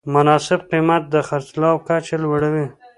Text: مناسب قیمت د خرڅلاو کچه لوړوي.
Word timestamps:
مناسب 0.15 0.59
قیمت 0.71 1.03
د 1.13 1.15
خرڅلاو 1.27 1.83
کچه 1.87 2.15
لوړوي. 2.23 2.65